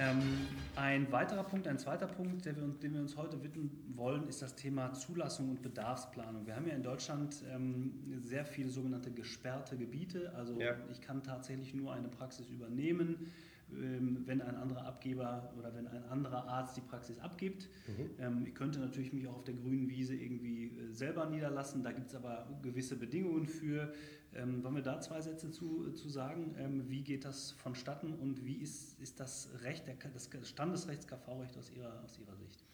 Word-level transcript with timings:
Ähm, 0.00 0.46
ein 0.76 1.12
weiterer 1.12 1.44
Punkt, 1.44 1.68
ein 1.68 1.78
zweiter 1.78 2.06
Punkt, 2.06 2.46
wir, 2.46 2.54
dem 2.54 2.94
wir 2.94 3.00
uns 3.02 3.18
heute 3.18 3.42
widmen 3.42 3.70
wollen, 3.94 4.26
ist 4.28 4.40
das 4.40 4.54
Thema 4.56 4.94
Zulassung 4.94 5.50
und 5.50 5.60
Bedarfsplanung. 5.60 6.46
Wir 6.46 6.56
haben 6.56 6.66
ja 6.66 6.74
in 6.74 6.82
Deutschland 6.82 7.36
ähm, 7.52 7.92
sehr 8.18 8.46
viele 8.46 8.70
sogenannte 8.70 9.10
gesperrte 9.10 9.76
Gebiete. 9.76 10.32
Also 10.34 10.58
ja. 10.58 10.72
ich 10.90 11.02
kann 11.02 11.22
tatsächlich 11.22 11.74
nur 11.74 11.92
eine 11.92 12.08
Praxis 12.08 12.48
übernehmen 12.48 13.30
wenn 13.72 14.40
ein 14.42 14.56
anderer 14.56 14.84
Abgeber 14.86 15.52
oder 15.58 15.74
wenn 15.74 15.86
ein 15.86 16.04
anderer 16.04 16.46
Arzt 16.48 16.76
die 16.76 16.80
Praxis 16.80 17.18
abgibt. 17.18 17.68
Mhm. 17.86 18.10
Ähm, 18.18 18.46
ich 18.46 18.54
könnte 18.54 18.80
natürlich 18.80 19.12
mich 19.12 19.26
auch 19.26 19.36
auf 19.36 19.44
der 19.44 19.54
grünen 19.54 19.88
Wiese 19.88 20.14
irgendwie 20.14 20.66
äh, 20.66 20.92
selber 20.92 21.26
niederlassen, 21.26 21.82
da 21.82 21.92
gibt 21.92 22.08
es 22.08 22.14
aber 22.14 22.48
gewisse 22.62 22.96
Bedingungen 22.96 23.46
für. 23.46 23.92
Ähm, 24.32 24.62
wollen 24.62 24.76
wir 24.76 24.82
da 24.82 25.00
zwei 25.00 25.20
Sätze 25.20 25.50
zu, 25.50 25.90
zu 25.92 26.08
sagen? 26.08 26.54
wie 26.88 27.02
geht 27.02 27.24
das 27.24 27.50
vonstatten 27.52 28.12
und 28.14 28.44
wie 28.44 28.54
ist, 28.54 29.00
ist 29.00 29.18
das 29.18 29.50
Recht, 29.62 29.84
das 30.14 30.30
Standesrechts-KV-Recht 30.48 31.56
aus 31.58 31.70
Ihrer, 31.70 32.00
aus 32.04 32.16
Ihrer 32.18 32.36
Sicht? 32.36 32.64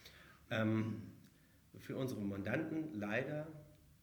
Ähm, 0.50 1.02
für 1.78 1.96
unsere 1.96 2.20
Mandanten 2.20 2.92
leider 2.92 3.46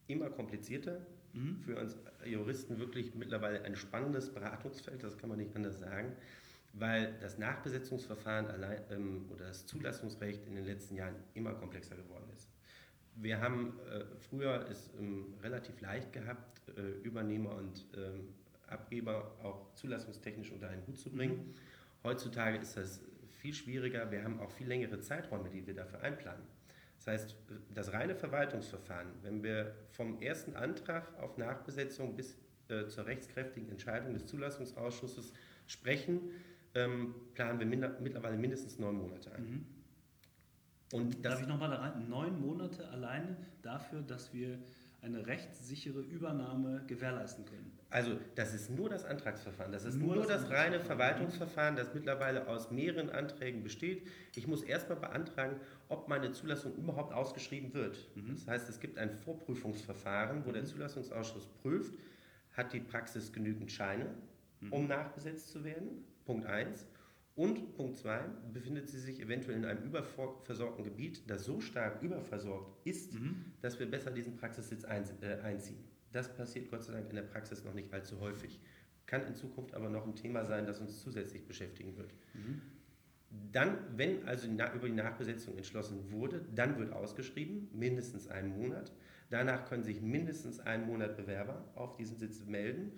immer 0.08 0.30
komplizierter. 0.30 1.06
Mhm. 1.32 1.60
Für 1.60 1.80
uns 1.80 1.96
Juristen 2.24 2.78
wirklich 2.78 3.14
mittlerweile 3.14 3.62
ein 3.62 3.76
spannendes 3.76 4.32
Beratungsfeld, 4.32 5.02
das 5.04 5.16
kann 5.16 5.28
man 5.28 5.38
nicht 5.38 5.54
anders 5.54 5.78
sagen 5.78 6.16
weil 6.74 7.14
das 7.20 7.38
Nachbesetzungsverfahren 7.38 8.48
allein, 8.48 8.82
ähm, 8.90 9.26
oder 9.32 9.46
das 9.46 9.66
Zulassungsrecht 9.66 10.46
in 10.46 10.56
den 10.56 10.64
letzten 10.64 10.96
Jahren 10.96 11.14
immer 11.34 11.54
komplexer 11.54 11.96
geworden 11.96 12.28
ist. 12.34 12.50
Wir 13.16 13.40
haben 13.40 13.78
äh, 13.90 14.04
früher 14.28 14.66
es 14.68 14.90
ähm, 14.98 15.34
relativ 15.42 15.80
leicht 15.80 16.12
gehabt, 16.12 16.62
äh, 16.76 16.80
Übernehmer 17.06 17.54
und 17.54 17.86
ähm, 17.96 18.34
Abgeber 18.66 19.36
auch 19.42 19.72
zulassungstechnisch 19.74 20.50
unter 20.50 20.68
einen 20.68 20.84
Hut 20.86 20.98
zu 20.98 21.10
bringen. 21.10 21.54
Heutzutage 22.02 22.58
ist 22.58 22.76
das 22.76 23.00
viel 23.40 23.54
schwieriger. 23.54 24.10
Wir 24.10 24.24
haben 24.24 24.40
auch 24.40 24.50
viel 24.50 24.66
längere 24.66 25.00
Zeiträume, 25.00 25.50
die 25.50 25.64
wir 25.66 25.74
dafür 25.74 26.00
einplanen. 26.00 26.42
Das 26.96 27.06
heißt, 27.06 27.36
das 27.72 27.92
reine 27.92 28.16
Verwaltungsverfahren, 28.16 29.08
wenn 29.22 29.42
wir 29.42 29.74
vom 29.90 30.20
ersten 30.20 30.56
Antrag 30.56 31.06
auf 31.20 31.36
Nachbesetzung 31.36 32.16
bis 32.16 32.36
äh, 32.68 32.86
zur 32.88 33.06
rechtskräftigen 33.06 33.68
Entscheidung 33.68 34.14
des 34.14 34.26
Zulassungsausschusses 34.26 35.32
sprechen, 35.66 36.30
ähm, 36.74 37.14
planen 37.34 37.58
wir 37.58 37.66
minder, 37.66 37.96
mittlerweile 38.00 38.36
mindestens 38.36 38.78
neun 38.78 38.96
Monate 38.96 39.32
ein. 39.32 39.42
Mhm. 39.42 39.66
Und 40.92 41.24
Darf 41.24 41.40
ich 41.40 41.48
nochmal 41.48 41.70
da 41.70 41.76
rein? 41.76 42.08
Neun 42.08 42.40
Monate 42.40 42.88
alleine 42.90 43.36
dafür, 43.62 44.02
dass 44.02 44.32
wir 44.32 44.58
eine 45.04 45.26
rechtssichere 45.26 46.00
Übernahme 46.00 46.82
gewährleisten 46.86 47.44
können. 47.44 47.78
Also 47.90 48.18
das 48.36 48.54
ist 48.54 48.70
nur 48.70 48.88
das 48.88 49.04
Antragsverfahren. 49.04 49.70
Das 49.70 49.84
ist 49.84 49.96
nur, 49.96 50.14
nur 50.14 50.26
das, 50.26 50.42
das 50.42 50.50
reine 50.50 50.80
Verwaltungsverfahren, 50.80 51.76
das 51.76 51.92
mittlerweile 51.94 52.48
aus 52.48 52.70
mehreren 52.70 53.10
Anträgen 53.10 53.62
besteht. 53.62 54.06
Ich 54.34 54.46
muss 54.46 54.62
erstmal 54.62 54.98
beantragen, 54.98 55.60
ob 55.88 56.08
meine 56.08 56.32
Zulassung 56.32 56.74
überhaupt 56.76 57.12
ausgeschrieben 57.12 57.74
wird. 57.74 57.98
Mhm. 58.14 58.34
Das 58.34 58.46
heißt, 58.46 58.68
es 58.70 58.80
gibt 58.80 58.98
ein 58.98 59.10
Vorprüfungsverfahren, 59.10 60.44
wo 60.44 60.48
mhm. 60.48 60.54
der 60.54 60.64
Zulassungsausschuss 60.64 61.46
prüft, 61.62 61.98
hat 62.54 62.72
die 62.72 62.80
Praxis 62.80 63.32
genügend 63.32 63.70
Scheine, 63.70 64.06
mhm. 64.60 64.72
um 64.72 64.88
nachbesetzt 64.88 65.50
zu 65.50 65.64
werden. 65.64 66.04
Punkt 66.24 66.46
1. 66.46 66.86
Und 67.36 67.74
Punkt 67.74 67.96
2, 67.96 68.20
befindet 68.52 68.88
sie 68.88 69.00
sich 69.00 69.20
eventuell 69.20 69.56
in 69.56 69.64
einem 69.64 69.82
überversorgten 69.82 70.84
Gebiet, 70.84 71.28
das 71.28 71.44
so 71.44 71.60
stark 71.60 72.00
überversorgt 72.00 72.86
ist, 72.86 73.14
mhm. 73.14 73.46
dass 73.60 73.80
wir 73.80 73.90
besser 73.90 74.12
diesen 74.12 74.36
Praxissitz 74.36 74.84
äh, 74.84 75.40
einziehen. 75.42 75.82
Das 76.12 76.32
passiert 76.32 76.70
Gott 76.70 76.84
sei 76.84 76.92
Dank 76.92 77.10
in 77.10 77.16
der 77.16 77.22
Praxis 77.22 77.64
noch 77.64 77.74
nicht 77.74 77.92
allzu 77.92 78.20
häufig. 78.20 78.60
Kann 79.06 79.26
in 79.26 79.34
Zukunft 79.34 79.74
aber 79.74 79.90
noch 79.90 80.06
ein 80.06 80.14
Thema 80.14 80.44
sein, 80.44 80.64
das 80.64 80.80
uns 80.80 81.00
zusätzlich 81.00 81.44
beschäftigen 81.44 81.96
wird. 81.96 82.14
Mhm. 82.34 82.62
Dann, 83.50 83.78
wenn 83.96 84.24
also 84.28 84.46
über 84.46 84.86
die 84.86 84.94
Nachbesetzung 84.94 85.56
entschlossen 85.56 86.12
wurde, 86.12 86.44
dann 86.54 86.78
wird 86.78 86.92
ausgeschrieben, 86.92 87.68
mindestens 87.72 88.28
einen 88.28 88.56
Monat. 88.56 88.92
Danach 89.30 89.68
können 89.68 89.82
sich 89.82 90.00
mindestens 90.00 90.60
einen 90.60 90.86
Monat 90.86 91.16
Bewerber 91.16 91.64
auf 91.74 91.96
diesen 91.96 92.16
Sitz 92.16 92.44
melden 92.44 92.92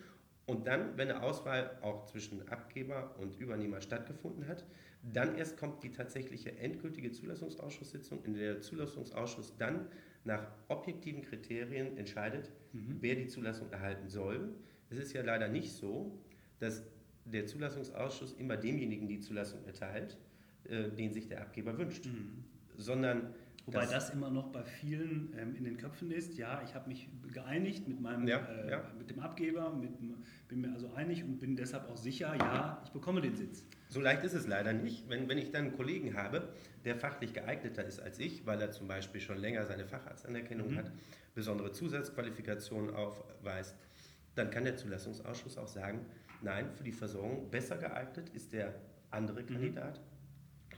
und 0.46 0.66
dann, 0.68 0.96
wenn 0.96 1.10
eine 1.10 1.22
Auswahl 1.22 1.76
auch 1.82 2.06
zwischen 2.06 2.48
Abgeber 2.48 3.16
und 3.18 3.36
Übernehmer 3.38 3.80
stattgefunden 3.80 4.46
hat, 4.46 4.64
dann 5.02 5.36
erst 5.36 5.56
kommt 5.56 5.82
die 5.82 5.90
tatsächliche 5.90 6.56
endgültige 6.58 7.10
Zulassungsausschusssitzung, 7.10 8.24
in 8.24 8.34
der 8.34 8.54
der 8.54 8.60
Zulassungsausschuss 8.62 9.56
dann 9.56 9.88
nach 10.24 10.46
objektiven 10.68 11.22
Kriterien 11.22 11.96
entscheidet, 11.96 12.52
mhm. 12.72 12.98
wer 13.00 13.16
die 13.16 13.26
Zulassung 13.26 13.70
erhalten 13.72 14.08
soll. 14.08 14.54
Es 14.88 14.98
ist 14.98 15.12
ja 15.12 15.22
leider 15.22 15.48
nicht 15.48 15.72
so, 15.72 16.18
dass 16.60 16.84
der 17.24 17.46
Zulassungsausschuss 17.46 18.32
immer 18.34 18.56
demjenigen 18.56 19.08
die 19.08 19.20
Zulassung 19.20 19.64
erteilt, 19.66 20.16
äh, 20.68 20.90
den 20.90 21.12
sich 21.12 21.28
der 21.28 21.42
Abgeber 21.42 21.76
wünscht, 21.76 22.06
mhm. 22.06 22.44
sondern 22.76 23.34
Wobei 23.66 23.80
das, 23.80 23.90
das, 23.90 24.10
immer 24.10 24.30
noch 24.30 24.52
bei 24.52 24.62
vielen 24.62 25.34
ähm, 25.36 25.56
in 25.56 25.64
den 25.64 25.76
Köpfen 25.76 26.12
ist. 26.12 26.38
Ja, 26.38 26.62
ich 26.64 26.76
habe 26.76 26.88
mich 26.88 27.08
geeinigt 27.32 27.88
mit 27.88 28.00
meinem, 28.00 28.28
ja, 28.28 28.38
äh, 28.38 28.70
ja. 28.70 28.90
mit 28.96 29.10
dem 29.10 29.18
Abgeber, 29.18 29.72
mit, 29.72 29.90
bin 30.46 30.60
mir 30.60 30.72
also 30.72 30.92
einig 30.94 31.24
und 31.24 31.40
bin 31.40 31.56
deshalb 31.56 31.88
auch 31.90 31.96
sicher, 31.96 32.36
ja, 32.36 32.80
ich 32.84 32.92
bekomme 32.92 33.20
den 33.20 33.34
Sitz. 33.34 33.64
So 33.88 34.00
leicht 34.00 34.22
ist 34.22 34.34
es 34.34 34.46
leider 34.46 34.72
nicht. 34.72 35.08
Wenn, 35.08 35.28
wenn 35.28 35.36
ich 35.36 35.50
dann 35.50 35.64
einen 35.64 35.76
Kollegen 35.76 36.16
habe, 36.16 36.48
der 36.84 36.94
fachlich 36.94 37.34
geeigneter 37.34 37.84
ist 37.84 37.98
als 37.98 38.20
ich, 38.20 38.46
weil 38.46 38.60
er 38.60 38.70
zum 38.70 38.86
Beispiel 38.86 39.20
schon 39.20 39.38
länger 39.38 39.66
seine 39.66 39.84
Facharztanerkennung 39.84 40.70
mhm. 40.70 40.78
hat, 40.78 40.92
besondere 41.34 41.72
Zusatzqualifikationen 41.72 42.94
aufweist, 42.94 43.74
dann 44.36 44.50
kann 44.50 44.62
der 44.62 44.76
Zulassungsausschuss 44.76 45.58
auch 45.58 45.66
sagen, 45.66 46.06
nein, 46.40 46.70
für 46.70 46.84
die 46.84 46.92
Versorgung 46.92 47.50
besser 47.50 47.78
geeignet 47.78 48.28
ist 48.28 48.52
der 48.52 48.76
andere 49.10 49.42
mhm. 49.42 49.46
Kandidat. 49.46 50.00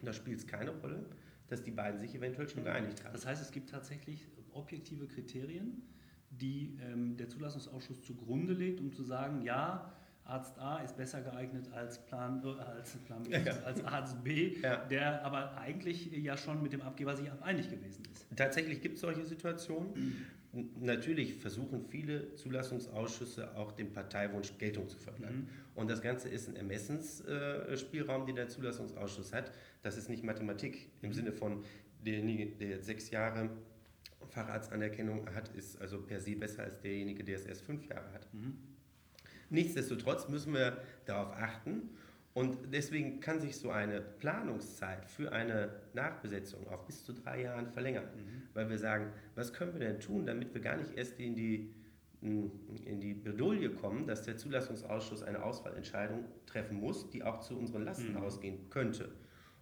Und 0.00 0.06
da 0.06 0.12
spielt 0.14 0.38
es 0.38 0.46
keine 0.46 0.70
Rolle 0.70 1.04
dass 1.48 1.62
die 1.62 1.70
beiden 1.70 1.98
sich 1.98 2.14
eventuell 2.14 2.48
schon 2.48 2.64
geeinigt 2.64 3.04
haben. 3.04 3.12
Das 3.12 3.26
heißt, 3.26 3.42
es 3.42 3.50
gibt 3.50 3.70
tatsächlich 3.70 4.26
objektive 4.52 5.06
Kriterien, 5.06 5.82
die 6.30 6.78
ähm, 6.82 7.16
der 7.16 7.28
Zulassungsausschuss 7.28 8.02
zugrunde 8.02 8.52
legt, 8.52 8.80
um 8.80 8.92
zu 8.92 9.02
sagen, 9.02 9.42
ja, 9.42 9.92
Arzt 10.24 10.58
A 10.58 10.78
ist 10.80 10.96
besser 10.96 11.22
geeignet 11.22 11.72
als, 11.72 12.04
Plan, 12.04 12.42
äh, 12.44 12.48
als, 12.60 12.96
Plan 12.98 13.22
B, 13.22 13.30
ja. 13.30 13.52
als 13.64 13.82
Arzt 13.84 14.22
B, 14.22 14.58
ja. 14.60 14.84
der 14.84 15.24
aber 15.24 15.56
eigentlich 15.56 16.12
ja 16.12 16.36
schon 16.36 16.62
mit 16.62 16.74
dem 16.74 16.82
Abgeber 16.82 17.16
sich 17.16 17.30
einig 17.40 17.70
gewesen 17.70 18.02
ist. 18.12 18.26
Tatsächlich 18.36 18.82
gibt 18.82 18.96
es 18.96 19.00
solche 19.00 19.24
Situationen. 19.24 20.26
Natürlich 20.52 21.34
versuchen 21.34 21.84
viele 21.84 22.34
Zulassungsausschüsse 22.34 23.54
auch 23.54 23.72
dem 23.72 23.92
Parteiwunsch 23.92 24.56
Geltung 24.58 24.88
zu 24.88 24.98
verleihen. 24.98 25.40
Mhm. 25.40 25.48
Und 25.74 25.90
das 25.90 26.00
Ganze 26.00 26.28
ist 26.28 26.48
ein 26.48 26.56
Ermessensspielraum, 26.56 28.26
den 28.26 28.36
der 28.36 28.48
Zulassungsausschuss 28.48 29.32
hat. 29.32 29.52
Das 29.82 29.98
ist 29.98 30.08
nicht 30.08 30.24
Mathematik 30.24 30.90
im 31.02 31.12
Sinne 31.12 31.32
von 31.32 31.64
derjenige, 32.04 32.46
der 32.46 32.68
jetzt 32.68 32.86
sechs 32.86 33.10
Jahre 33.10 33.50
Facharztanerkennung 34.30 35.34
hat, 35.34 35.48
ist 35.54 35.80
also 35.80 36.00
per 36.00 36.20
se 36.20 36.34
besser 36.34 36.64
als 36.64 36.80
derjenige, 36.80 37.24
der 37.24 37.36
es 37.36 37.44
erst 37.44 37.62
fünf 37.62 37.86
Jahre 37.86 38.12
hat. 38.12 38.32
Mhm. 38.32 38.58
Nichtsdestotrotz 39.50 40.28
müssen 40.28 40.52
wir 40.54 40.78
darauf 41.06 41.32
achten 41.36 41.90
und 42.38 42.72
deswegen 42.72 43.18
kann 43.18 43.40
sich 43.40 43.56
so 43.56 43.72
eine 43.72 44.00
Planungszeit 44.00 45.04
für 45.06 45.32
eine 45.32 45.70
Nachbesetzung 45.92 46.68
auf 46.68 46.86
bis 46.86 47.04
zu 47.04 47.12
drei 47.12 47.42
Jahren 47.42 47.66
verlängern, 47.66 48.04
mhm. 48.14 48.42
weil 48.54 48.70
wir 48.70 48.78
sagen, 48.78 49.10
was 49.34 49.52
können 49.52 49.72
wir 49.72 49.80
denn 49.80 49.98
tun, 49.98 50.24
damit 50.24 50.54
wir 50.54 50.60
gar 50.60 50.76
nicht 50.76 50.96
erst 50.96 51.18
in 51.18 51.34
die, 51.34 51.74
in 52.20 53.00
die 53.00 53.14
Bredouille 53.14 53.70
kommen, 53.70 54.06
dass 54.06 54.22
der 54.22 54.36
Zulassungsausschuss 54.36 55.24
eine 55.24 55.42
Auswahlentscheidung 55.42 56.26
treffen 56.46 56.78
muss, 56.78 57.10
die 57.10 57.24
auch 57.24 57.40
zu 57.40 57.58
unseren 57.58 57.82
Lasten 57.82 58.12
mhm. 58.12 58.18
ausgehen 58.18 58.70
könnte. 58.70 59.10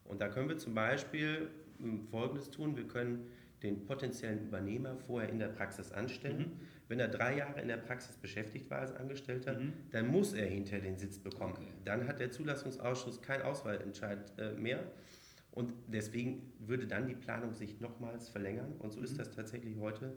Und 0.04 0.20
da 0.20 0.28
können 0.28 0.50
wir 0.50 0.58
zum 0.58 0.74
Beispiel 0.74 1.48
hm, 1.78 2.06
Folgendes 2.08 2.50
tun, 2.50 2.76
wir 2.76 2.86
können 2.86 3.30
den 3.62 3.86
potenziellen 3.86 4.46
Übernehmer 4.46 4.96
vorher 4.96 5.28
in 5.28 5.38
der 5.38 5.48
Praxis 5.48 5.92
anstellen. 5.92 6.38
Mhm. 6.38 6.52
Wenn 6.88 7.00
er 7.00 7.08
drei 7.08 7.38
Jahre 7.38 7.60
in 7.60 7.68
der 7.68 7.78
Praxis 7.78 8.16
beschäftigt 8.16 8.70
war 8.70 8.80
als 8.80 8.94
Angestellter, 8.94 9.58
mhm. 9.58 9.72
dann 9.90 10.08
muss 10.08 10.34
er 10.34 10.46
hinterher 10.46 10.82
den 10.82 10.98
Sitz 10.98 11.18
bekommen. 11.18 11.54
Okay. 11.54 11.72
Dann 11.84 12.06
hat 12.06 12.20
der 12.20 12.30
Zulassungsausschuss 12.30 13.22
keinen 13.22 13.42
Auswahlentscheid 13.42 14.32
äh, 14.38 14.52
mehr. 14.52 14.84
Und 15.52 15.72
deswegen 15.88 16.52
würde 16.58 16.86
dann 16.86 17.06
die 17.06 17.14
Planung 17.14 17.54
sich 17.54 17.80
nochmals 17.80 18.28
verlängern. 18.28 18.74
Und 18.78 18.92
so 18.92 18.98
mhm. 18.98 19.06
ist 19.06 19.18
das 19.18 19.30
tatsächlich 19.30 19.76
heute. 19.78 20.16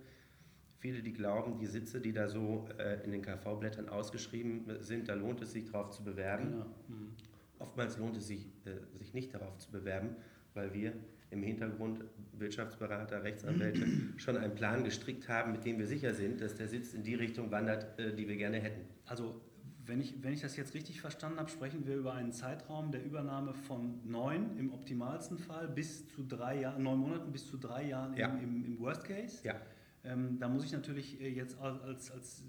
Viele, 0.80 1.02
die 1.02 1.14
glauben, 1.14 1.58
die 1.58 1.66
Sitze, 1.66 2.00
die 2.00 2.14
da 2.14 2.28
so 2.30 2.68
äh, 2.78 3.04
in 3.04 3.12
den 3.12 3.22
KV-Blättern 3.22 3.90
ausgeschrieben 3.90 4.66
sind, 4.80 5.10
da 5.10 5.14
lohnt 5.14 5.42
es 5.42 5.52
sich 5.54 5.66
darauf 5.66 5.90
zu 5.92 6.04
bewerben. 6.04 6.52
Genau. 6.52 6.66
Mhm. 6.88 7.16
Oftmals 7.58 7.98
lohnt 7.98 8.16
es 8.18 8.28
sich, 8.28 8.48
äh, 8.66 8.98
sich 8.98 9.14
nicht 9.14 9.34
darauf 9.34 9.58
zu 9.58 9.72
bewerben, 9.72 10.16
weil 10.54 10.74
wir 10.74 10.94
im 11.32 11.44
Hintergrund 11.44 12.04
Wirtschaftsberater, 12.34 13.24
Rechtsanwälte 13.24 13.86
schon 14.18 14.38
einen 14.38 14.56
Plan 14.56 14.84
gestrickt 14.84 15.28
haben, 15.30 15.52
mit 15.52 15.66
dem 15.66 15.78
wir 15.78 15.88
sicher 15.88 16.14
sind, 16.14 16.42
dass 16.42 16.56
der 16.56 16.68
Sitz 16.68 16.94
in 16.94 17.04
die 17.04 17.16
Richtung 17.16 17.52
wandert, 17.52 18.00
äh, 18.00 18.16
die 18.16 18.28
wir 18.28 18.38
gerne 18.38 18.60
hätten. 18.60 18.82
Also 19.06 19.42
wenn 19.90 20.02
ich, 20.02 20.24
wenn 20.24 20.34
ich 20.34 20.42
das 20.42 20.56
jetzt 20.56 20.74
richtig 20.74 21.02
verstanden 21.02 21.40
habe, 21.40 21.50
sprechen 21.50 21.86
wir 21.88 21.96
über 21.96 22.14
einen 22.14 22.32
Zeitraum 22.32 22.92
der 22.92 23.04
Übernahme 23.04 23.54
von 23.54 24.00
neun 24.06 24.58
im 24.58 24.72
optimalsten 24.72 25.40
Fall 25.40 25.68
bis 25.68 26.08
zu 26.08 26.24
drei 26.24 26.62
Jahren, 26.62 26.84
neun 26.84 27.00
Monaten 27.00 27.32
bis 27.32 27.48
zu 27.48 27.58
drei 27.58 27.88
Jahren 27.88 28.16
ja. 28.16 28.28
im, 28.28 28.44
im, 28.44 28.66
im, 28.66 28.80
Worst 28.80 29.04
Case. 29.04 29.40
Ja. 29.44 29.56
Ähm, 30.04 30.38
da 30.40 30.48
muss 30.48 30.64
ich 30.64 30.72
natürlich 30.72 31.20
äh, 31.20 31.30
jetzt 31.30 31.60
als, 31.60 32.12
als, 32.12 32.44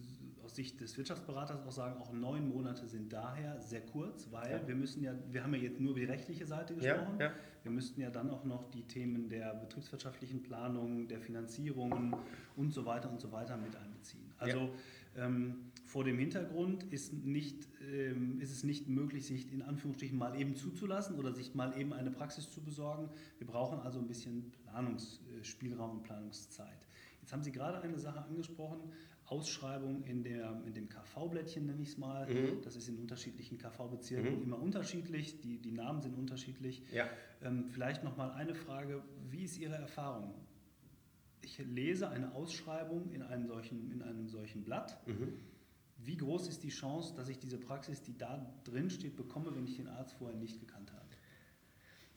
aus 0.50 0.56
Sicht 0.56 0.80
des 0.80 0.96
Wirtschaftsberaters 0.96 1.64
auch 1.66 1.72
sagen, 1.72 2.00
auch 2.00 2.12
neun 2.12 2.48
Monate 2.48 2.86
sind 2.86 3.12
daher 3.12 3.60
sehr 3.60 3.80
kurz, 3.82 4.28
weil 4.30 4.50
ja. 4.50 4.66
wir 4.66 4.74
müssen 4.74 5.02
ja, 5.02 5.14
wir 5.30 5.42
haben 5.44 5.54
ja 5.54 5.60
jetzt 5.60 5.80
nur 5.80 5.92
über 5.92 6.00
die 6.00 6.06
rechtliche 6.06 6.46
Seite 6.46 6.74
gesprochen, 6.74 7.16
ja, 7.18 7.26
ja. 7.26 7.32
wir 7.62 7.70
müssten 7.70 8.00
ja 8.00 8.10
dann 8.10 8.30
auch 8.30 8.44
noch 8.44 8.68
die 8.70 8.82
Themen 8.82 9.28
der 9.28 9.54
betriebswirtschaftlichen 9.54 10.42
Planung, 10.42 11.06
der 11.08 11.20
Finanzierungen 11.20 12.16
und 12.56 12.72
so 12.72 12.84
weiter 12.84 13.10
und 13.10 13.20
so 13.20 13.30
weiter 13.30 13.56
mit 13.56 13.76
einbeziehen. 13.76 14.32
Also 14.38 14.70
ähm, 15.16 15.70
vor 15.84 16.04
dem 16.04 16.18
Hintergrund 16.18 16.84
ist, 16.84 17.12
nicht, 17.12 17.68
ähm, 17.92 18.40
ist 18.40 18.50
es 18.50 18.64
nicht 18.64 18.88
möglich, 18.88 19.26
sich 19.26 19.52
in 19.52 19.62
Anführungsstrichen 19.62 20.18
mal 20.18 20.38
eben 20.38 20.56
zuzulassen 20.56 21.16
oder 21.16 21.32
sich 21.32 21.54
mal 21.54 21.78
eben 21.78 21.92
eine 21.92 22.10
Praxis 22.10 22.50
zu 22.50 22.62
besorgen. 22.62 23.08
Wir 23.38 23.46
brauchen 23.46 23.80
also 23.80 23.98
ein 23.98 24.06
bisschen 24.06 24.52
Planungsspielraum 24.64 25.90
und 25.98 26.02
Planungszeit. 26.02 26.86
Jetzt 27.20 27.32
haben 27.32 27.42
Sie 27.42 27.52
gerade 27.52 27.80
eine 27.80 27.98
Sache 27.98 28.24
angesprochen, 28.24 28.90
Ausschreibung 29.30 30.02
in, 30.02 30.24
der, 30.24 30.60
in 30.66 30.74
dem 30.74 30.88
KV-Blättchen 30.88 31.64
nenne 31.64 31.82
ich 31.82 31.90
es 31.90 31.98
mal. 31.98 32.26
Mhm. 32.26 32.62
Das 32.62 32.74
ist 32.74 32.88
in 32.88 32.98
unterschiedlichen 32.98 33.58
KV-Bezirken 33.58 34.36
mhm. 34.36 34.42
immer 34.42 34.60
unterschiedlich, 34.60 35.40
die, 35.40 35.58
die 35.58 35.70
Namen 35.72 36.02
sind 36.02 36.16
unterschiedlich. 36.16 36.82
Ja. 36.92 37.08
Ähm, 37.42 37.68
vielleicht 37.68 38.02
nochmal 38.02 38.32
eine 38.32 38.54
Frage, 38.54 39.02
wie 39.30 39.44
ist 39.44 39.56
Ihre 39.58 39.76
Erfahrung? 39.76 40.34
Ich 41.42 41.58
lese 41.58 42.08
eine 42.10 42.34
Ausschreibung 42.34 43.10
in 43.12 43.22
einem 43.22 43.46
solchen, 43.46 43.90
in 43.92 44.02
einem 44.02 44.28
solchen 44.28 44.64
Blatt. 44.64 45.00
Mhm. 45.06 45.34
Wie 45.98 46.16
groß 46.16 46.48
ist 46.48 46.64
die 46.64 46.70
Chance, 46.70 47.14
dass 47.14 47.28
ich 47.28 47.38
diese 47.38 47.58
Praxis, 47.58 48.02
die 48.02 48.16
da 48.16 48.52
drin 48.64 48.90
steht, 48.90 49.16
bekomme, 49.16 49.54
wenn 49.54 49.64
ich 49.64 49.76
den 49.76 49.86
Arzt 49.86 50.14
vorher 50.14 50.36
nicht 50.36 50.58
gekannt 50.58 50.92
habe? 50.92 50.99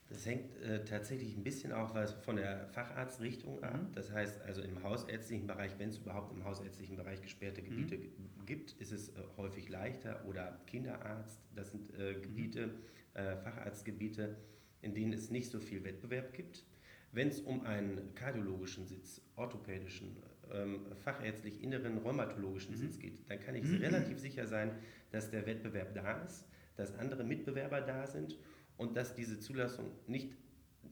Das 0.09 0.25
hängt 0.25 0.55
äh, 0.61 0.83
tatsächlich 0.85 1.35
ein 1.35 1.43
bisschen 1.43 1.71
auch 1.71 1.95
was 1.95 2.13
von 2.13 2.35
der 2.35 2.67
Facharztrichtung 2.67 3.63
ab. 3.63 3.81
Mhm. 3.81 3.95
Das 3.95 4.11
heißt 4.11 4.41
also 4.41 4.61
im 4.61 4.83
hausärztlichen 4.83 5.47
Bereich, 5.47 5.71
wenn 5.79 5.89
es 5.89 5.97
überhaupt 5.97 6.31
im 6.35 6.43
hausärztlichen 6.43 6.95
Bereich 6.95 7.21
gesperrte 7.21 7.61
mhm. 7.61 7.65
Gebiete 7.65 7.97
mhm. 7.97 8.45
gibt, 8.45 8.73
ist 8.73 8.91
es 8.91 9.09
äh, 9.09 9.13
häufig 9.37 9.69
leichter. 9.69 10.23
Oder 10.25 10.59
Kinderarzt, 10.67 11.39
das 11.55 11.71
sind 11.71 11.97
äh, 11.97 12.15
Gebiete, 12.15 12.67
mhm. 12.67 13.43
Facharztgebiete, 13.43 14.35
in 14.81 14.95
denen 14.95 15.13
es 15.13 15.29
nicht 15.29 15.51
so 15.51 15.59
viel 15.59 15.83
Wettbewerb 15.83 16.33
gibt. 16.33 16.65
Wenn 17.11 17.27
es 17.27 17.39
um 17.41 17.63
einen 17.63 18.15
kardiologischen 18.15 18.87
Sitz, 18.87 19.21
orthopädischen, 19.35 20.17
ähm, 20.51 20.81
fachärztlich 21.03 21.61
inneren 21.63 21.99
rheumatologischen 21.99 22.73
mhm. 22.73 22.79
Sitz 22.79 22.99
geht, 22.99 23.29
dann 23.29 23.39
kann 23.39 23.55
ich 23.55 23.65
mhm. 23.65 23.77
relativ 23.77 24.19
sicher 24.19 24.47
sein, 24.47 24.71
dass 25.11 25.29
der 25.29 25.45
Wettbewerb 25.45 25.93
da 25.93 26.23
ist, 26.23 26.45
dass 26.75 26.97
andere 26.97 27.23
Mitbewerber 27.23 27.81
da 27.81 28.07
sind 28.07 28.37
und 28.77 28.95
dass 28.97 29.15
diese 29.15 29.39
Zulassung 29.39 29.85
nicht, 30.07 30.31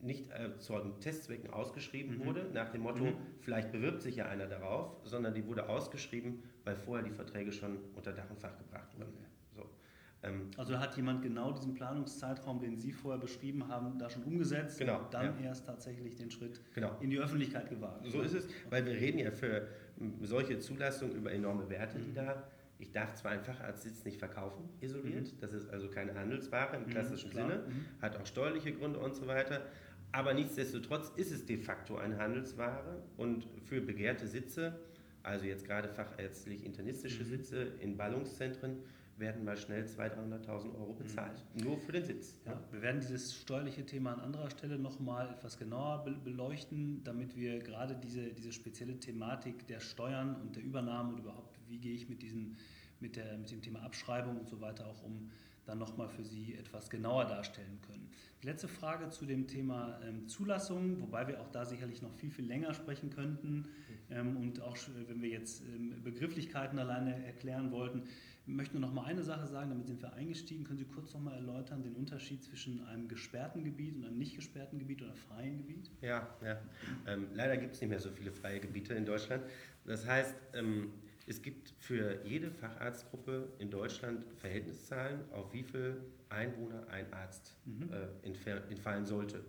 nicht 0.02 0.30
äh, 0.32 0.58
zu 0.60 0.78
Testzwecken 1.00 1.52
ausgeschrieben 1.52 2.18
mhm. 2.18 2.26
wurde, 2.26 2.50
nach 2.54 2.70
dem 2.70 2.82
Motto, 2.82 3.06
mhm. 3.06 3.16
vielleicht 3.40 3.72
bewirbt 3.72 4.02
sich 4.02 4.18
ja 4.18 4.26
einer 4.28 4.48
darauf, 4.48 4.98
sondern 5.04 5.34
die 5.34 5.46
wurde 5.46 5.68
ausgeschrieben, 5.68 6.44
weil 6.64 6.76
vorher 6.76 7.06
die 7.06 7.12
Verträge 7.12 7.52
schon 7.52 7.78
unter 7.96 8.14
Dach 8.14 8.30
und 8.30 8.40
Fach 8.40 8.58
gebracht 8.58 8.98
wurden. 8.98 9.14
So. 9.56 9.70
Ähm, 10.24 10.52
also 10.58 10.80
hat 10.80 10.96
jemand 10.96 11.22
genau 11.24 11.52
diesen 11.52 11.74
Planungszeitraum, 11.74 12.60
den 12.60 12.78
Sie 12.78 12.92
vorher 12.92 13.20
beschrieben 13.20 13.68
haben, 13.68 13.98
da 13.98 14.10
schon 14.10 14.24
umgesetzt 14.24 14.80
genau, 14.80 15.00
und 15.00 15.14
dann 15.14 15.40
ja. 15.40 15.48
erst 15.48 15.66
tatsächlich 15.66 16.16
den 16.16 16.30
Schritt 16.30 16.62
genau. 16.74 16.96
in 17.00 17.10
die 17.10 17.20
Öffentlichkeit 17.20 17.70
gewagt. 17.70 18.06
So 18.10 18.22
ist 18.22 18.34
es, 18.34 18.48
weil 18.70 18.86
wir 18.86 18.94
reden 18.94 19.20
ja 19.20 19.32
für 19.32 19.68
solche 20.22 20.60
Zulassungen 20.60 21.16
über 21.16 21.32
enorme 21.32 21.70
Werte, 21.70 22.00
die 22.00 22.10
mhm. 22.10 22.16
da 22.16 22.44
ich 22.82 22.92
darf 22.92 23.14
zwar 23.14 23.32
einen 23.32 23.44
Facharztsitz 23.44 24.04
nicht 24.04 24.18
verkaufen, 24.18 24.70
isoliert, 24.82 25.34
mhm. 25.34 25.40
das 25.40 25.54
ist 25.54 25.70
also 25.70 25.88
keine 25.88 26.16
Handelsware 26.16 26.76
im 26.76 26.84
mhm, 26.84 26.90
klassischen 26.90 27.30
mhm, 27.30 27.36
Sinne, 27.36 27.64
mhm. 27.68 27.86
hat 28.02 28.18
auch 28.18 28.26
steuerliche 28.26 28.74
Gründe 28.74 29.00
und 29.00 29.16
so 29.16 29.28
weiter, 29.28 29.62
aber 30.12 30.34
nichtsdestotrotz 30.34 31.12
ist 31.16 31.32
es 31.32 31.46
de 31.46 31.58
facto 31.58 31.98
eine 31.98 32.18
Handelsware 32.18 33.04
und 33.18 33.48
für 33.66 33.82
begehrte 33.82 34.28
Sitze, 34.28 34.80
also 35.24 35.46
jetzt 35.46 35.66
gerade 35.66 35.88
fachärztlich-internistische 35.88 37.24
mhm. 37.24 37.28
Sitze 37.28 37.64
in 37.80 37.96
Ballungszentren, 37.96 38.78
werden 39.22 39.46
mal 39.46 39.56
schnell 39.56 39.84
200.000, 39.84 40.48
300.000 40.48 40.76
Euro 40.76 40.94
bezahlt. 40.94 41.46
Mhm. 41.54 41.64
Nur 41.64 41.78
für 41.78 41.94
den 41.94 42.04
Sitz. 42.04 42.40
Ja, 42.46 42.60
wir 42.72 42.82
werden 42.82 43.00
dieses 43.00 43.36
steuerliche 43.36 43.86
Thema 43.86 44.14
an 44.14 44.20
anderer 44.20 44.50
Stelle 44.50 44.78
nochmal 44.78 45.30
etwas 45.30 45.58
genauer 45.58 46.04
beleuchten, 46.24 47.04
damit 47.04 47.36
wir 47.38 47.60
gerade 47.60 47.96
diese, 47.96 48.34
diese 48.34 48.52
spezielle 48.52 49.00
Thematik 49.00 49.68
der 49.68 49.80
Steuern 49.80 50.36
und 50.42 50.56
der 50.56 50.64
Übernahme 50.64 51.14
und 51.14 51.20
überhaupt, 51.20 51.51
wie 51.72 51.80
gehe 51.80 51.96
ich 51.96 52.10
mit, 52.10 52.22
diesen, 52.22 52.58
mit, 53.00 53.16
der, 53.16 53.38
mit 53.38 53.50
dem 53.50 53.62
Thema 53.62 53.82
Abschreibung 53.82 54.38
und 54.38 54.50
so 54.50 54.62
weiter 54.62 54.86
auch 54.88 55.04
um, 55.04 55.32
dann 55.66 55.78
nochmal 55.78 56.10
für 56.10 56.24
Sie 56.24 56.56
etwas 56.56 56.90
genauer 56.90 57.26
darstellen 57.26 57.80
können. 57.88 58.10
Die 58.42 58.48
letzte 58.48 58.68
Frage 58.68 59.10
zu 59.10 59.26
dem 59.26 59.48
Thema 59.48 60.00
ähm, 60.04 60.28
Zulassung, 60.28 61.00
wobei 61.02 61.28
wir 61.28 61.40
auch 61.40 61.50
da 61.50 61.66
sicherlich 61.66 62.02
noch 62.02 62.14
viel, 62.14 62.32
viel 62.32 62.46
länger 62.46 62.74
sprechen 62.74 63.12
könnten 63.12 63.68
ähm, 64.10 64.38
und 64.38 64.62
auch 64.62 64.76
wenn 65.08 65.22
wir 65.22 65.30
jetzt 65.30 65.64
ähm, 65.68 66.02
Begrifflichkeiten 66.04 66.80
alleine 66.80 67.24
erklären 67.26 67.72
wollten, 67.72 68.04
möchte 68.48 68.78
nur 68.78 68.88
noch 68.88 68.94
mal 68.94 69.06
eine 69.06 69.24
Sache 69.24 69.48
sagen, 69.48 69.70
damit 69.70 69.88
sind 69.88 70.02
wir 70.02 70.14
eingestiegen. 70.14 70.64
Können 70.64 70.80
Sie 70.80 70.86
kurz 70.86 71.14
noch 71.14 71.22
mal 71.22 71.36
erläutern 71.36 71.84
den 71.84 71.96
Unterschied 71.96 72.44
zwischen 72.44 72.84
einem 72.86 73.08
gesperrten 73.08 73.64
Gebiet 73.64 73.96
und 73.96 74.06
einem 74.06 74.18
nicht 74.18 74.36
gesperrten 74.36 74.80
Gebiet 74.80 75.02
oder 75.04 75.14
freien 75.14 75.58
Gebiet? 75.58 75.92
Ja, 76.02 76.28
ja. 76.44 76.60
Ähm, 77.08 77.28
leider 77.34 77.58
gibt 77.58 77.76
es 77.76 77.82
nicht 77.82 77.92
mehr 77.92 78.00
so 78.00 78.10
viele 78.10 78.32
freie 78.32 78.60
Gebiete 78.60 78.94
in 78.96 79.06
Deutschland. 79.06 79.44
Das 79.86 80.06
heißt, 80.06 80.36
ähm, 80.54 80.92
es 81.28 81.42
gibt 81.42 81.74
für 81.78 82.20
jede 82.26 82.52
Facharztgruppe 82.52 83.48
in 83.60 83.70
Deutschland 83.70 84.26
Verhältniszahlen, 84.38 85.22
auf 85.32 85.54
wie 85.54 85.64
viel 85.64 86.02
Einwohner 86.30 86.88
ein 86.90 87.12
Arzt 87.14 87.56
mhm. 87.66 87.90
äh, 87.92 88.28
entfallen 88.70 89.06
sollte. 89.06 89.44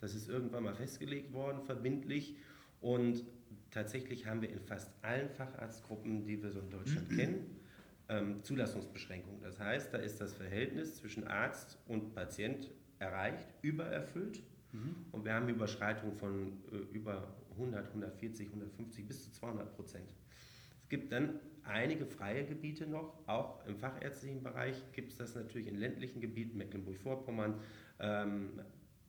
Das 0.00 0.14
ist 0.14 0.28
irgendwann 0.28 0.64
mal 0.64 0.74
festgelegt 0.74 1.32
worden, 1.32 1.62
verbindlich. 1.62 2.36
Und 2.80 3.24
tatsächlich 3.70 4.26
haben 4.26 4.42
wir 4.42 4.50
in 4.50 4.60
fast 4.60 4.92
allen 5.02 5.30
Facharztgruppen, 5.30 6.24
die 6.24 6.42
wir 6.42 6.50
so 6.50 6.60
in 6.60 6.70
Deutschland 6.70 7.08
kennen, 7.16 7.56
ähm, 8.08 8.42
Zulassungsbeschränkung. 8.42 9.40
Das 9.42 9.58
heißt, 9.58 9.92
da 9.92 9.98
ist 9.98 10.20
das 10.20 10.34
Verhältnis 10.34 10.96
zwischen 10.96 11.26
Arzt 11.26 11.78
und 11.86 12.14
Patient 12.14 12.70
erreicht, 12.98 13.48
übererfüllt. 13.62 14.42
Mhm. 14.72 15.06
Und 15.12 15.24
wir 15.24 15.34
haben 15.34 15.48
Überschreitungen 15.48 16.16
von 16.16 16.52
äh, 16.72 16.76
über 16.92 17.34
100, 17.52 17.88
140, 17.88 18.48
150 18.48 19.06
bis 19.06 19.24
zu 19.24 19.32
200 19.32 19.74
Prozent. 19.74 20.14
Es 20.88 20.90
gibt 20.90 21.12
dann 21.12 21.38
einige 21.64 22.06
freie 22.06 22.46
Gebiete 22.46 22.86
noch, 22.86 23.12
auch 23.26 23.62
im 23.66 23.76
fachärztlichen 23.76 24.42
Bereich 24.42 24.82
gibt 24.92 25.12
es 25.12 25.18
das 25.18 25.34
natürlich 25.34 25.68
in 25.68 25.76
ländlichen 25.76 26.22
Gebieten, 26.22 26.56
Mecklenburg-Vorpommern, 26.56 27.60
ähm, 28.00 28.62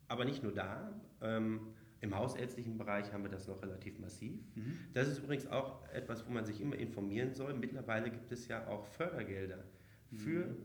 aber 0.09 0.25
nicht 0.25 0.43
nur 0.43 0.53
da. 0.53 0.93
Ähm, 1.21 1.67
im 2.01 2.17
hausärztlichen 2.17 2.77
Bereich 2.77 3.13
haben 3.13 3.23
wir 3.23 3.29
das 3.29 3.47
noch 3.47 3.61
relativ 3.61 3.97
massiv. 3.99 4.41
Mhm. 4.55 4.77
Das 4.93 5.07
ist 5.07 5.19
übrigens 5.19 5.47
auch 5.47 5.87
etwas, 5.93 6.27
wo 6.27 6.31
man 6.31 6.43
sich 6.43 6.59
immer 6.59 6.75
informieren 6.75 7.33
soll. 7.33 7.53
Mittlerweile 7.53 8.09
gibt 8.09 8.29
es 8.33 8.49
ja 8.49 8.67
auch 8.67 8.83
Fördergelder 8.83 9.63
für 10.11 10.47
mhm. 10.47 10.57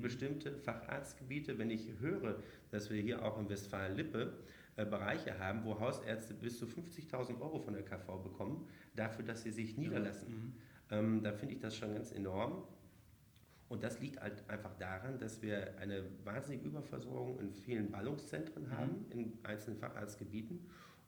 bestimmte 0.00 0.56
Facharztgebiete. 0.56 1.58
Wenn 1.58 1.68
ich 1.68 1.86
höre, 2.00 2.40
dass 2.70 2.88
wir 2.88 3.02
hier 3.02 3.22
auch 3.22 3.38
in 3.38 3.50
Westfalen-Lippe 3.50 4.38
äh, 4.76 4.86
Bereiche 4.86 5.38
haben, 5.38 5.64
wo 5.64 5.78
Hausärzte 5.78 6.32
bis 6.32 6.58
zu 6.58 6.64
50.000 6.64 7.38
Euro 7.42 7.58
von 7.58 7.74
der 7.74 7.82
KV 7.82 8.22
bekommen, 8.22 8.66
dafür, 8.96 9.22
dass 9.22 9.42
sie 9.42 9.50
sich 9.50 9.76
niederlassen, 9.76 10.30
mhm. 10.30 10.52
Ähm, 10.92 11.22
da 11.22 11.32
finde 11.32 11.54
ich 11.54 11.60
das 11.60 11.76
schon 11.76 11.94
ganz 11.94 12.12
enorm. 12.12 12.62
Und 13.68 13.82
das 13.82 14.00
liegt 14.00 14.20
halt 14.20 14.48
einfach 14.48 14.74
daran, 14.74 15.18
dass 15.18 15.40
wir 15.40 15.78
eine 15.78 16.04
wahnsinnige 16.24 16.68
Überversorgung 16.68 17.40
in 17.40 17.54
vielen 17.54 17.90
Ballungszentren 17.90 18.64
mhm. 18.64 18.70
haben, 18.70 19.06
in 19.08 19.38
einzelnen 19.42 19.78
Facharztgebieten 19.78 20.60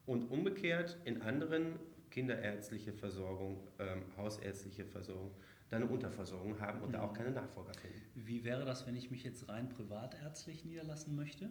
und 0.07 0.31
umgekehrt 0.31 0.97
in 1.05 1.21
anderen 1.21 1.79
kinderärztliche 2.11 2.95
Versorgung, 2.95 3.69
ähm, 3.79 4.03
hausärztliche 4.17 4.87
Versorgung, 4.87 5.33
dann 5.69 5.83
eine 5.83 5.91
Unterversorgung 5.91 6.59
haben 6.59 6.81
und 6.81 6.89
mhm. 6.89 6.93
da 6.93 7.03
auch 7.03 7.13
keine 7.13 7.33
Nachfolger 7.33 7.75
finden. 7.75 8.01
Wie 8.15 8.45
wäre 8.45 8.65
das, 8.65 8.87
wenn 8.87 8.97
ich 8.97 9.11
mich 9.11 9.25
jetzt 9.25 9.47
rein 9.49 9.69
privatärztlich 9.69 10.65
niederlassen 10.65 11.15
möchte? 11.17 11.51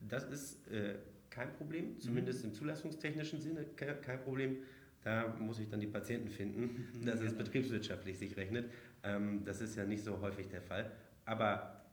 Das 0.00 0.24
ist 0.24 0.66
äh, 0.68 0.96
kein 1.28 1.52
Problem, 1.52 1.98
zumindest 1.98 2.42
mhm. 2.42 2.50
im 2.50 2.54
zulassungstechnischen 2.54 3.40
Sinne 3.42 3.64
kein 3.64 4.20
Problem. 4.22 4.58
Da 5.04 5.28
muss 5.38 5.58
ich 5.58 5.68
dann 5.68 5.80
die 5.80 5.86
Patienten 5.86 6.30
finden, 6.30 6.88
mhm, 6.94 7.04
dass 7.06 7.20
es 7.20 7.34
betriebswirtschaftlich 7.34 8.18
sich 8.18 8.36
rechnet. 8.36 8.70
Ähm, 9.02 9.44
das 9.44 9.60
ist 9.60 9.76
ja 9.76 9.84
nicht 9.84 10.02
so 10.02 10.20
häufig 10.20 10.48
der 10.48 10.62
Fall. 10.62 10.90
Aber 11.26 11.83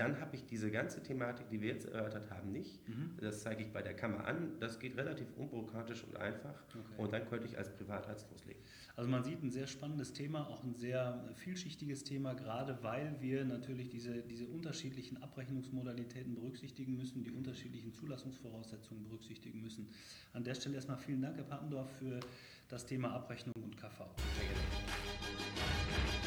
dann 0.00 0.18
habe 0.18 0.34
ich 0.34 0.46
diese 0.46 0.70
ganze 0.70 1.02
Thematik, 1.02 1.50
die 1.50 1.60
wir 1.60 1.68
jetzt 1.74 1.86
erörtert 1.86 2.30
haben, 2.30 2.50
nicht. 2.52 2.88
Mhm. 2.88 3.18
Das 3.20 3.42
zeige 3.42 3.62
ich 3.62 3.70
bei 3.70 3.82
der 3.82 3.94
Kammer 3.94 4.26
an. 4.26 4.58
Das 4.58 4.78
geht 4.78 4.96
relativ 4.96 5.26
unbürokratisch 5.36 6.04
und 6.04 6.16
einfach. 6.16 6.54
Okay. 6.68 6.94
Und 6.96 7.12
dann 7.12 7.28
könnte 7.28 7.46
ich 7.46 7.58
als 7.58 7.70
Privatarzt 7.76 8.30
loslegen. 8.30 8.62
Also 8.96 9.10
man 9.10 9.22
sieht 9.22 9.42
ein 9.42 9.50
sehr 9.50 9.66
spannendes 9.66 10.14
Thema, 10.14 10.48
auch 10.48 10.64
ein 10.64 10.74
sehr 10.74 11.22
vielschichtiges 11.36 12.02
Thema, 12.04 12.32
gerade 12.32 12.82
weil 12.82 13.14
wir 13.20 13.44
natürlich 13.44 13.90
diese, 13.90 14.22
diese 14.22 14.46
unterschiedlichen 14.46 15.22
Abrechnungsmodalitäten 15.22 16.34
berücksichtigen 16.34 16.96
müssen, 16.96 17.22
die 17.22 17.30
unterschiedlichen 17.30 17.92
Zulassungsvoraussetzungen 17.92 19.04
berücksichtigen 19.04 19.60
müssen. 19.60 19.90
An 20.32 20.44
der 20.44 20.54
Stelle 20.54 20.76
erstmal 20.76 20.96
vielen 20.96 21.20
Dank, 21.20 21.36
Herr 21.36 21.44
Pappendorf, 21.44 21.90
für 21.98 22.20
das 22.68 22.86
Thema 22.86 23.12
Abrechnung 23.12 23.54
und 23.62 23.76
KV. 23.76 23.98
Sehr 24.38 24.48
gerne. 24.48 26.19